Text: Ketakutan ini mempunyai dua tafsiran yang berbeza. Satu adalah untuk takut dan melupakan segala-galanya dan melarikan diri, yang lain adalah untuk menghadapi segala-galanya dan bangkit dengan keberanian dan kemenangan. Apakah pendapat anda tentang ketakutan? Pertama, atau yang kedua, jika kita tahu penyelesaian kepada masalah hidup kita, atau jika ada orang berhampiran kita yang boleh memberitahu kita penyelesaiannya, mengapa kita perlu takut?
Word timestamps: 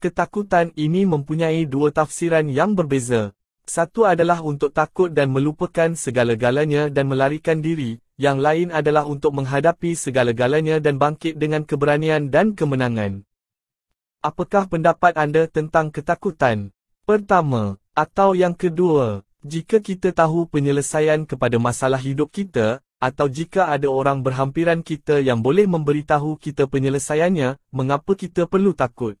Ketakutan 0.00 0.72
ini 0.80 1.04
mempunyai 1.04 1.68
dua 1.68 1.92
tafsiran 1.92 2.48
yang 2.48 2.72
berbeza. 2.72 3.36
Satu 3.68 4.08
adalah 4.08 4.40
untuk 4.40 4.72
takut 4.72 5.12
dan 5.12 5.28
melupakan 5.28 5.92
segala-galanya 5.92 6.88
dan 6.88 7.04
melarikan 7.04 7.60
diri, 7.60 8.00
yang 8.16 8.40
lain 8.40 8.72
adalah 8.72 9.04
untuk 9.04 9.36
menghadapi 9.36 9.92
segala-galanya 9.92 10.80
dan 10.80 10.96
bangkit 10.96 11.36
dengan 11.36 11.68
keberanian 11.68 12.32
dan 12.32 12.56
kemenangan. 12.56 13.28
Apakah 14.24 14.72
pendapat 14.72 15.20
anda 15.20 15.44
tentang 15.44 15.92
ketakutan? 15.92 16.72
Pertama, 17.04 17.76
atau 17.92 18.32
yang 18.32 18.56
kedua, 18.56 19.20
jika 19.44 19.84
kita 19.84 20.16
tahu 20.16 20.48
penyelesaian 20.48 21.28
kepada 21.28 21.60
masalah 21.60 22.00
hidup 22.00 22.32
kita, 22.32 22.80
atau 23.04 23.28
jika 23.28 23.68
ada 23.68 23.92
orang 23.92 24.24
berhampiran 24.24 24.80
kita 24.80 25.20
yang 25.20 25.44
boleh 25.44 25.68
memberitahu 25.68 26.40
kita 26.40 26.64
penyelesaiannya, 26.72 27.60
mengapa 27.68 28.16
kita 28.16 28.48
perlu 28.48 28.72
takut? 28.72 29.20